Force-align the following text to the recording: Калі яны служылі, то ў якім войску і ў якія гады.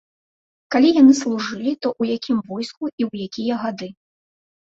Калі 0.75 0.89
яны 1.01 1.13
служылі, 1.19 1.73
то 1.81 1.87
ў 2.01 2.17
якім 2.17 2.37
войску 2.53 2.83
і 2.99 3.01
ў 3.09 3.27
якія 3.29 3.53
гады. 3.67 3.89